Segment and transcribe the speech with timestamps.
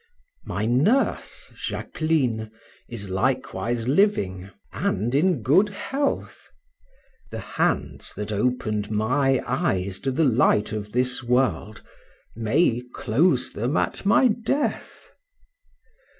[0.45, 2.49] My nurse, Jaqueline,
[2.89, 6.49] is likewise living: and in good health
[7.29, 11.83] the hands that opened my eyes to the light of this world
[12.35, 15.11] may close them at my death.